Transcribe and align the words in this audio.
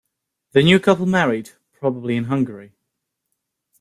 The 0.53 0.63
new 0.63 0.79
couple 0.79 1.05
married, 1.05 1.51
probably 1.73 2.17
in 2.17 2.23
Hungary. 2.23 2.73